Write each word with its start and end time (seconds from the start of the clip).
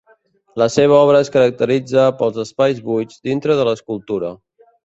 La 0.61 0.67
seva 0.75 0.95
obra 0.99 1.19
es 1.25 1.29
caracteritza 1.35 2.07
pels 2.23 2.41
espais 2.47 2.83
buits 2.89 3.23
dintre 3.31 3.59
de 3.61 3.69
l'escultura. 3.71 4.37